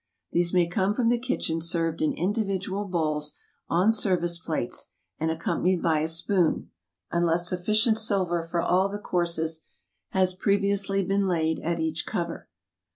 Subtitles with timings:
[0.31, 3.35] These may come from the kitchen served in individual bowls
[3.69, 4.89] on service plates
[5.19, 6.71] and accom panied by a spoon,
[7.11, 9.61] unless suffi cient silver for all the courses
[10.09, 12.49] has previously been laid at each cover.